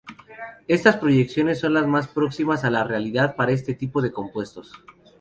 Estas 0.67 0.97
proyecciones 0.97 1.59
son 1.59 1.75
las 1.75 1.85
más 1.85 2.07
próximas 2.07 2.63
a 2.63 2.71
la 2.71 2.83
realidad 2.83 3.35
para 3.35 3.51
este 3.51 3.75
tipo 3.75 4.01
de 4.01 4.11
compuestos. 4.11 4.73